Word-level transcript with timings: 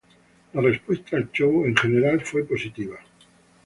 La 0.53 0.61
respuesta 0.61 1.15
al 1.15 1.31
show 1.31 1.59
fue 1.59 1.67
en 1.69 1.75
general 1.77 2.23
positivo. 2.49 2.95